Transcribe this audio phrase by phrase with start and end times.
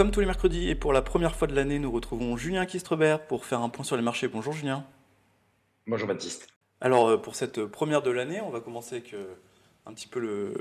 [0.00, 3.26] Comme tous les mercredis et pour la première fois de l'année, nous retrouvons Julien Kistrebert
[3.26, 4.28] pour faire un point sur les marchés.
[4.28, 4.82] Bonjour Julien.
[5.86, 6.48] Bonjour Baptiste.
[6.80, 9.26] Alors euh, pour cette première de l'année, on va commencer avec euh,
[9.84, 10.54] un petit peu le,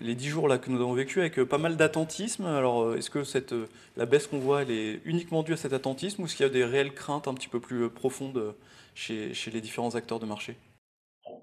[0.00, 2.44] les dix jours là que nous avons vécu avec euh, pas mal d'attentisme.
[2.44, 3.56] Alors est-ce que cette,
[3.96, 6.48] la baisse qu'on voit, elle est uniquement due à cet attentisme ou est-ce qu'il y
[6.48, 8.54] a des réelles craintes un petit peu plus profondes
[8.94, 10.56] chez, chez les différents acteurs de marché?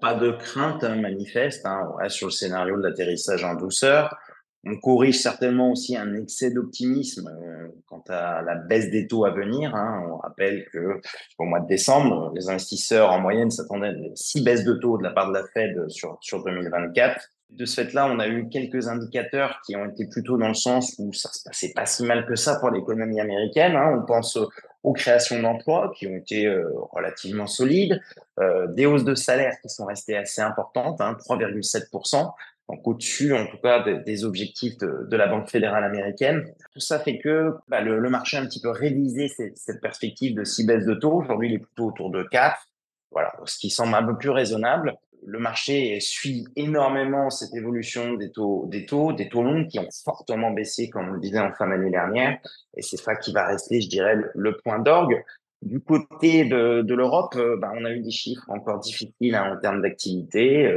[0.00, 1.90] Pas de crainte hein, manifeste, hein.
[1.92, 4.16] on reste sur le scénario de l'atterrissage en douceur.
[4.66, 9.30] On corrige certainement aussi un excès d'optimisme euh, quant à la baisse des taux à
[9.30, 9.74] venir.
[9.74, 10.08] Hein.
[10.10, 11.00] On rappelle que
[11.38, 15.02] au mois de décembre, les investisseurs en moyenne s'attendaient à six baisses de taux de
[15.02, 17.20] la part de la Fed sur, sur 2024.
[17.50, 20.94] De ce fait-là, on a eu quelques indicateurs qui ont été plutôt dans le sens
[20.98, 23.76] où ça se passait pas si mal que ça pour l'économie américaine.
[23.76, 24.00] Hein.
[24.00, 24.38] On pense
[24.84, 28.00] aux créations d'emplois qui ont été euh, relativement solides,
[28.38, 32.32] euh, des hausses de salaire qui sont restées assez importantes, hein, 3,7%,
[32.68, 36.44] donc au-dessus en tout cas des, objectifs de, la Banque fédérale américaine.
[36.72, 40.34] Tout ça fait que bah, le, marché a un petit peu révisé cette, cette perspective
[40.34, 41.12] de six baisses de taux.
[41.12, 42.56] Aujourd'hui, il est plutôt autour de 4,
[43.10, 44.94] voilà, ce qui semble un peu plus raisonnable.
[45.26, 49.88] Le marché suit énormément cette évolution des taux, des taux, des taux longs qui ont
[50.04, 52.38] fortement baissé, comme on le disait en fin d'année dernière,
[52.76, 55.22] et c'est ça qui va rester, je dirais, le, point d'orgue.
[55.62, 59.54] Du côté de, de l'Europe, euh, bah, on a eu des chiffres encore difficiles hein,
[59.56, 60.70] en termes d'activité.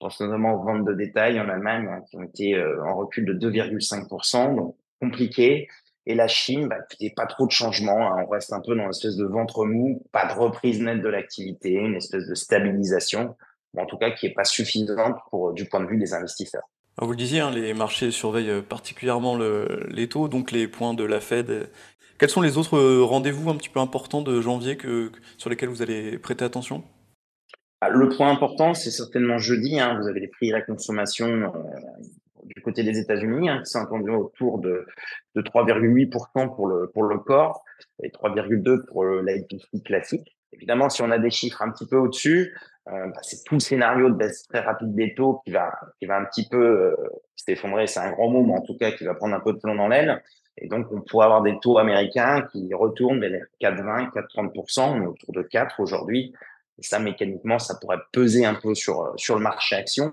[0.00, 2.96] Euh, pense notamment aux ventes de détail en Allemagne hein, qui ont été euh, en
[2.96, 5.68] recul de 2,5%, donc compliqué.
[6.06, 6.78] Et la Chine, bah,
[7.14, 8.12] pas trop de changements.
[8.12, 8.24] Hein.
[8.26, 11.08] on reste un peu dans une espèce de ventre mou, pas de reprise nette de
[11.08, 13.36] l'activité, une espèce de stabilisation,
[13.76, 16.64] en tout cas qui n'est pas suffisante pour, du point de vue des investisseurs.
[17.00, 20.94] vous le disiez, hein, les marchés surveillent euh, particulièrement le, les taux, donc les points
[20.94, 21.70] de la Fed.
[22.18, 25.68] Quels sont les autres euh, rendez-vous un petit peu importants de janvier que, sur lesquels
[25.68, 26.82] vous allez prêter attention?
[27.88, 29.80] Le point important, c'est certainement jeudi.
[29.80, 31.48] Hein, vous avez les prix à la consommation euh,
[32.44, 34.86] du côté des États-Unis hein, qui sont attendus autour de,
[35.34, 37.64] de 3,8% pour le, pour le corps
[38.02, 40.36] et 3,2% pour l'IPC classique.
[40.52, 42.54] Évidemment, si on a des chiffres un petit peu au-dessus,
[42.88, 46.06] euh, bah, c'est tout le scénario de baisse très rapide des taux qui va, qui
[46.06, 46.96] va un petit peu euh,
[47.36, 47.86] s'effondrer.
[47.86, 49.74] C'est un grand mot, mais en tout cas qui va prendre un peu de plomb
[49.74, 50.22] dans l'aile.
[50.58, 54.80] Et donc, on pourrait avoir des taux américains qui retournent vers les 4,20, 4,30%.
[54.80, 56.34] On est autour de 4 aujourd'hui.
[56.80, 60.10] Et ça, mécaniquement, ça pourrait peser un peu sur, euh, sur le marché action.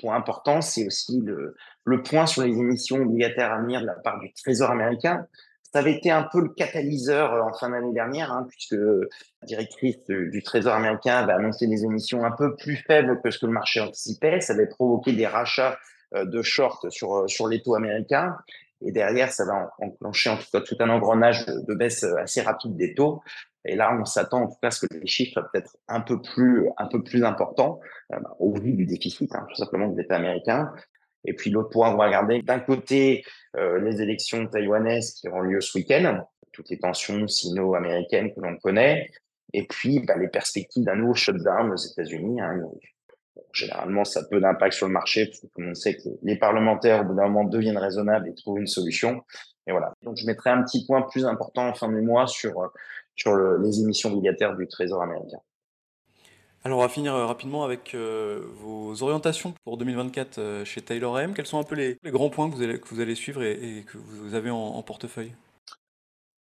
[0.00, 3.94] Point important, c'est aussi le, le point sur les émissions obligataires à venir de la
[3.94, 5.26] part du Trésor américain.
[5.72, 9.46] Ça avait été un peu le catalyseur euh, en fin d'année dernière, hein, puisque la
[9.46, 13.46] directrice du, Trésor américain avait annoncé des émissions un peu plus faibles que ce que
[13.46, 14.40] le marché anticipait.
[14.40, 15.78] Ça avait provoqué des rachats
[16.14, 18.36] euh, de short sur, sur les taux américains.
[18.80, 22.76] Et derrière, ça va enclencher en tout cas tout un engrenage de baisse assez rapide
[22.76, 23.20] des taux.
[23.64, 26.00] Et là, on s'attend en tout cas à ce que les chiffres soient peut-être un
[26.00, 27.80] peu plus, un peu plus importants
[28.12, 30.72] euh, bah, au vu du déficit, hein, tout simplement, de l'État américain.
[31.24, 33.24] Et puis l'autre point, on va regarder d'un côté
[33.56, 38.56] euh, les élections taïwanaises qui auront lieu ce week-end, toutes les tensions sino-américaines que l'on
[38.56, 39.10] connaît,
[39.52, 42.40] et puis bah, les perspectives d'un nouveau shutdown aux États-Unis.
[42.40, 42.62] Hein.
[43.52, 47.02] Généralement, ça a peu d'impact sur le marché, parce que monde sait que les parlementaires,
[47.02, 49.22] au bout d'un moment, deviennent raisonnables et trouvent une solution.
[49.66, 49.92] Et voilà.
[50.02, 52.68] Donc, je mettrai un petit point plus important en fin du mois sur euh,
[53.18, 55.38] sur les émissions obligataires du Trésor américain.
[56.64, 61.18] Alors on va finir euh, rapidement avec euh, vos orientations pour 2024 euh, chez Taylor
[61.20, 61.32] M.
[61.34, 63.84] Quels sont un peu les, grands points que vous allez, que vous allez suivre et,
[63.86, 65.32] que vous avez en, portefeuille?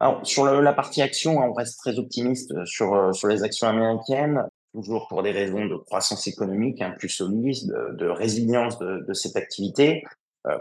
[0.00, 4.42] Alors, Sur la partie action, on reste très optimiste sur, sur les actions américaines,
[4.72, 9.36] toujours pour des raisons de croissance économique hein, plus solide, de, résilience de, de, cette
[9.36, 10.04] activité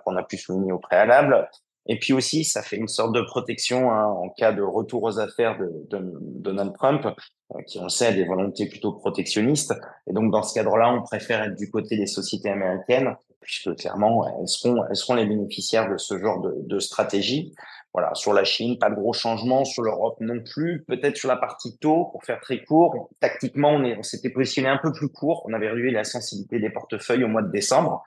[0.03, 1.47] qu'on a pu souligner au préalable.
[1.87, 5.19] Et puis aussi, ça fait une sorte de protection hein, en cas de retour aux
[5.19, 9.73] affaires de, Donald Trump, euh, qui on sait a des volontés plutôt protectionnistes.
[10.07, 14.27] Et donc dans ce cadre-là, on préfère être du côté des sociétés américaines, puisque clairement,
[14.39, 17.53] elles seront, elles seront les bénéficiaires de ce genre de, de stratégie.
[17.95, 20.83] Voilà, sur la Chine, pas de gros changements, sur l'Europe non plus.
[20.85, 23.09] Peut-être sur la partie taux, pour faire très court.
[23.21, 25.43] Tactiquement, on, on s'était positionné un peu plus court.
[25.47, 28.03] On avait réduit la sensibilité des portefeuilles au mois de décembre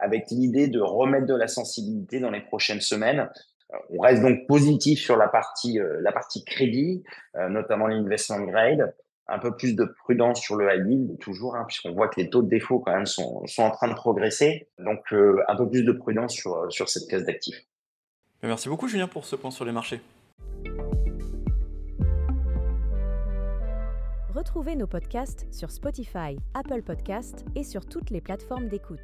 [0.00, 3.28] avec l'idée de remettre de la sensibilité dans les prochaines semaines.
[3.72, 7.04] Euh, on reste donc positif sur la partie, euh, la partie crédit,
[7.36, 8.94] euh, notamment l'investment grade,
[9.28, 12.30] un peu plus de prudence sur le high yield, toujours, hein, puisqu'on voit que les
[12.30, 14.68] taux de défaut quand même sont, sont en train de progresser.
[14.78, 17.64] Donc un peu plus de prudence sur, sur cette classe d'actifs.
[18.42, 20.00] Merci beaucoup Julien pour ce point sur les marchés.
[24.34, 28.98] Retrouvez nos podcasts sur Spotify, Apple Podcasts et sur toutes les plateformes d'écoute.